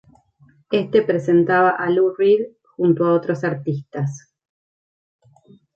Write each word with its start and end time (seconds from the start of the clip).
Este 0.71 1.03
presentaba 1.03 1.69
a 1.69 1.87
Lou 1.91 2.15
Reed 2.17 2.53
junto 2.75 3.05
a 3.05 3.13
otros 3.13 3.43
artistas. 3.43 4.33